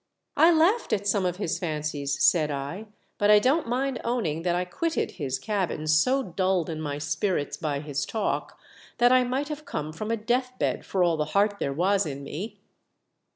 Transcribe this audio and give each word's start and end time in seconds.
"I 0.35 0.51
laughed 0.51 0.93
at 0.93 1.05
some 1.05 1.27
of 1.27 1.35
his 1.35 1.59
fancies," 1.59 2.19
said 2.23 2.49
I, 2.49 2.87
"but 3.19 3.29
I 3.29 3.37
don't 3.37 3.67
mind 3.67 4.01
owning 4.03 4.41
that 4.41 4.55
I 4.55 4.65
quitted 4.65 5.11
his 5.11 5.37
cabin 5.37 5.85
so 5.85 6.23
dulled 6.23 6.71
in 6.71 6.81
my 6.81 6.97
spirits 6.97 7.55
by 7.55 7.81
his 7.81 8.03
talk, 8.07 8.57
that 8.97 9.11
I 9.11 9.23
might 9.23 9.49
have 9.49 9.63
come 9.65 9.93
from 9.93 10.09
a 10.09 10.17
death 10.17 10.53
bed 10.57 10.87
for 10.87 11.03
all 11.03 11.17
the 11.17 11.25
heart 11.37 11.57
there 11.59 11.71
was 11.71 12.07
in 12.07 12.23
me." 12.23 12.59